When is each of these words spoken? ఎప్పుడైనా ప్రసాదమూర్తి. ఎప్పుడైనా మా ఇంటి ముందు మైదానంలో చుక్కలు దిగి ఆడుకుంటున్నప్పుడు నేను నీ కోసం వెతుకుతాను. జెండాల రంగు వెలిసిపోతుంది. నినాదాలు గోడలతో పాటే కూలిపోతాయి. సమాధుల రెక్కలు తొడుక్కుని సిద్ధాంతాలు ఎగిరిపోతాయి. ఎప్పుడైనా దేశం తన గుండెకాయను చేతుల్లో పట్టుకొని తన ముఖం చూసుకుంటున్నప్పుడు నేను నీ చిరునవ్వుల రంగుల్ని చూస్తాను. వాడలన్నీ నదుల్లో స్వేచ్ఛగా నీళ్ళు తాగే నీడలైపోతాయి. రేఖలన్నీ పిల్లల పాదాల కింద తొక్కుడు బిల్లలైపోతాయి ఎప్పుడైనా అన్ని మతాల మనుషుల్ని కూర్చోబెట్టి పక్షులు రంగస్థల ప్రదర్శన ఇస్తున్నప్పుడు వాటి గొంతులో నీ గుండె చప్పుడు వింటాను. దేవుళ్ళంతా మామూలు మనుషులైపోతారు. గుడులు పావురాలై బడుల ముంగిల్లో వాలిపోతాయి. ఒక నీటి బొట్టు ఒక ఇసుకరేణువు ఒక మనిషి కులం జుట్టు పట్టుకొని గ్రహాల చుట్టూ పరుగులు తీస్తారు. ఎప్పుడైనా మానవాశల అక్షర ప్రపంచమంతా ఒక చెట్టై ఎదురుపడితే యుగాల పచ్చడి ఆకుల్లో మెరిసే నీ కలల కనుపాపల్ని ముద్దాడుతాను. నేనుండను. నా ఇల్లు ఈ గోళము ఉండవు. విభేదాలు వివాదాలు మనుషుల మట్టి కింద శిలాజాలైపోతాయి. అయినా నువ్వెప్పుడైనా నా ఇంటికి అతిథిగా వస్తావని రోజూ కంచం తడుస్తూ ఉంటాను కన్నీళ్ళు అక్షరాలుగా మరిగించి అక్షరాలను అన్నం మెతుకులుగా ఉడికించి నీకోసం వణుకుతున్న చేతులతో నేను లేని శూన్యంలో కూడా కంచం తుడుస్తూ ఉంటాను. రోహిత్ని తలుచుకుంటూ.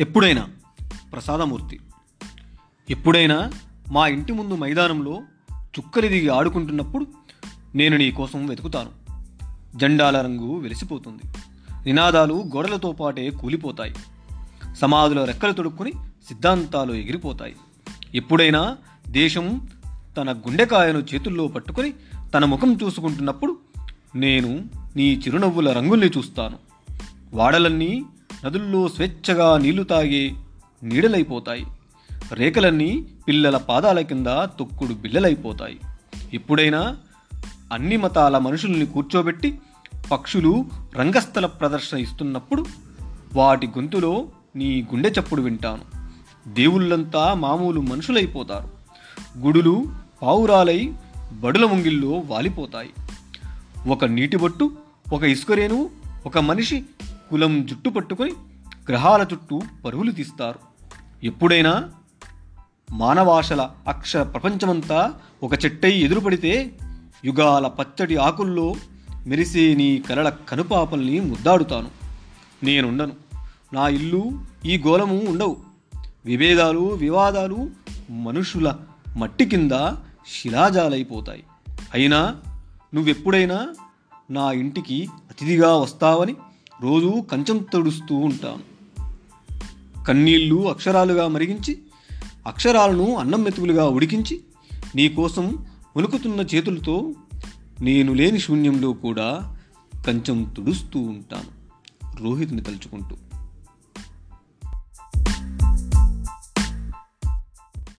ఎప్పుడైనా 0.00 0.48
ప్రసాదమూర్తి. 1.12 1.80
ఎప్పుడైనా 2.90 3.52
మా 3.92 4.06
ఇంటి 4.06 4.32
ముందు 4.32 4.54
మైదానంలో 4.54 5.22
చుక్కలు 5.62 6.08
దిగి 6.08 6.28
ఆడుకుంటున్నప్పుడు 6.28 7.06
నేను 7.74 7.96
నీ 7.96 8.10
కోసం 8.10 8.46
వెతుకుతాను. 8.46 8.90
జెండాల 9.78 10.20
రంగు 10.20 10.58
వెలిసిపోతుంది. 10.58 11.22
నినాదాలు 11.84 12.34
గోడలతో 12.34 12.92
పాటే 12.92 13.30
కూలిపోతాయి. 13.30 13.94
సమాధుల 14.74 15.24
రెక్కలు 15.24 15.52
తొడుక్కుని 15.52 15.92
సిద్ధాంతాలు 16.28 16.92
ఎగిరిపోతాయి. 16.92 17.56
ఎప్పుడైనా 18.14 18.76
దేశం 19.08 19.68
తన 20.16 20.32
గుండెకాయను 20.32 20.98
చేతుల్లో 21.14 21.48
పట్టుకొని 21.48 21.94
తన 22.34 22.44
ముఖం 22.44 22.78
చూసుకుంటున్నప్పుడు 22.82 23.58
నేను 24.14 24.64
నీ 24.96 25.14
చిరునవ్వుల 25.14 25.72
రంగుల్ని 25.72 26.06
చూస్తాను. 26.06 26.58
వాడలన్నీ 27.32 28.04
నదుల్లో 28.44 28.88
స్వేచ్ఛగా 28.88 29.58
నీళ్ళు 29.58 29.82
తాగే 29.82 30.32
నీడలైపోతాయి. 30.82 31.66
రేఖలన్నీ 32.32 33.06
పిల్లల 33.28 33.56
పాదాల 33.56 34.00
కింద 34.00 34.26
తొక్కుడు 34.26 34.94
బిల్లలైపోతాయి 34.94 35.80
ఎప్పుడైనా 36.34 36.96
అన్ని 37.72 37.96
మతాల 37.96 38.38
మనుషుల్ని 38.38 38.86
కూర్చోబెట్టి 38.86 39.58
పక్షులు 40.12 40.66
రంగస్థల 40.96 41.46
ప్రదర్శన 41.46 41.98
ఇస్తున్నప్పుడు 41.98 42.66
వాటి 43.34 43.66
గొంతులో 43.66 44.26
నీ 44.56 44.82
గుండె 44.82 45.12
చప్పుడు 45.20 45.42
వింటాను. 45.42 46.10
దేవుళ్ళంతా 46.54 47.34
మామూలు 47.34 47.80
మనుషులైపోతారు. 47.80 48.68
గుడులు 49.38 49.92
పావురాలై 50.22 50.92
బడుల 51.32 51.64
ముంగిల్లో 51.64 52.22
వాలిపోతాయి. 52.26 52.90
ఒక 53.88 54.04
నీటి 54.04 54.36
బొట్టు 54.36 54.72
ఒక 55.12 55.22
ఇసుకరేణువు 55.22 55.90
ఒక 56.26 56.38
మనిషి 56.38 56.84
కులం 57.32 57.66
జుట్టు 57.66 57.90
పట్టుకొని 57.90 58.32
గ్రహాల 58.88 59.22
చుట్టూ 59.22 59.62
పరుగులు 59.84 60.12
తీస్తారు. 60.12 60.58
ఎప్పుడైనా 61.24 61.90
మానవాశల 62.92 63.70
అక్షర 63.88 64.22
ప్రపంచమంతా 64.22 65.14
ఒక 65.42 65.64
చెట్టై 65.64 65.92
ఎదురుపడితే 65.92 66.70
యుగాల 67.24 67.66
పచ్చడి 67.66 68.16
ఆకుల్లో 68.16 68.74
మెరిసే 69.26 69.74
నీ 69.74 69.98
కలల 69.98 70.28
కనుపాపల్ని 70.28 71.20
ముద్దాడుతాను. 71.20 71.90
నేనుండను. 72.62 73.12
నా 73.72 73.88
ఇల్లు 73.88 74.44
ఈ 74.64 74.82
గోళము 74.86 75.22
ఉండవు. 75.28 75.56
విభేదాలు 76.24 76.80
వివాదాలు 76.80 77.70
మనుషుల 78.10 78.76
మట్టి 79.16 79.44
కింద 79.44 79.72
శిలాజాలైపోతాయి. 80.26 81.44
అయినా 81.94 82.36
నువ్వెప్పుడైనా 82.94 83.68
నా 84.30 84.52
ఇంటికి 84.52 85.08
అతిథిగా 85.30 85.76
వస్తావని 85.76 86.36
రోజూ 86.82 87.20
కంచం 87.20 87.66
తడుస్తూ 87.74 88.14
ఉంటాను 88.14 88.72
కన్నీళ్ళు 90.04 90.68
అక్షరాలుగా 90.68 91.28
మరిగించి 91.28 91.78
అక్షరాలను 92.46 93.16
అన్నం 93.16 93.42
మెతుకులుగా 93.42 93.88
ఉడికించి 93.88 94.40
నీకోసం 94.94 95.66
వణుకుతున్న 95.96 96.40
చేతులతో 96.40 97.12
నేను 97.80 98.12
లేని 98.12 98.38
శూన్యంలో 98.38 98.92
కూడా 98.92 99.58
కంచం 100.06 100.54
తుడుస్తూ 100.56 101.00
ఉంటాను. 101.00 101.62
రోహిత్ని 102.22 102.62
తలుచుకుంటూ. 102.62 103.16